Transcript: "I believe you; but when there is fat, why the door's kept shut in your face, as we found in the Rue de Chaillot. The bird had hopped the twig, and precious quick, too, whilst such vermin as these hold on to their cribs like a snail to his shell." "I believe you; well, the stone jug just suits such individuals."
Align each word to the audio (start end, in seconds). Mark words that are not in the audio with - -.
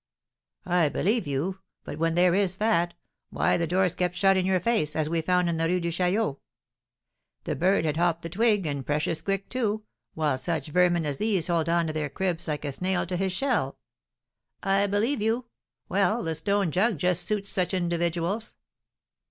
"I 0.65 0.89
believe 0.89 1.27
you; 1.27 1.59
but 1.83 1.99
when 1.99 2.15
there 2.15 2.33
is 2.33 2.55
fat, 2.55 2.95
why 3.29 3.55
the 3.55 3.67
door's 3.67 3.93
kept 3.93 4.15
shut 4.15 4.35
in 4.35 4.47
your 4.47 4.59
face, 4.59 4.95
as 4.95 5.07
we 5.07 5.21
found 5.21 5.47
in 5.47 5.57
the 5.57 5.67
Rue 5.67 5.79
de 5.79 5.91
Chaillot. 5.91 6.37
The 7.43 7.55
bird 7.55 7.85
had 7.85 7.97
hopped 7.97 8.23
the 8.23 8.29
twig, 8.29 8.65
and 8.65 8.83
precious 8.83 9.21
quick, 9.21 9.47
too, 9.47 9.83
whilst 10.15 10.45
such 10.45 10.69
vermin 10.69 11.05
as 11.05 11.19
these 11.19 11.49
hold 11.49 11.69
on 11.69 11.85
to 11.85 11.93
their 11.93 12.09
cribs 12.09 12.47
like 12.47 12.65
a 12.65 12.71
snail 12.71 13.05
to 13.05 13.15
his 13.15 13.31
shell." 13.31 13.77
"I 14.63 14.87
believe 14.87 15.21
you; 15.21 15.45
well, 15.87 16.23
the 16.23 16.33
stone 16.33 16.71
jug 16.71 16.97
just 16.97 17.27
suits 17.27 17.51
such 17.51 17.71
individuals." 17.71 18.55